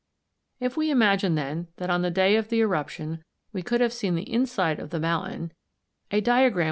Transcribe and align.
If 0.59 0.75
we 0.75 0.89
imagine 0.89 1.35
then 1.35 1.67
that 1.77 1.91
on 1.91 2.01
the 2.01 2.09
day 2.09 2.35
of 2.35 2.49
the 2.49 2.61
eruption 2.61 3.23
we 3.53 3.61
could 3.61 3.81
have 3.81 3.93
seen 3.93 4.15
the 4.15 4.33
inside 4.33 4.79
of 4.79 4.89
the 4.89 4.99
mountain, 4.99 5.51
the 6.09 6.21
diagram 6.21 6.55
(Fig. 6.55 6.59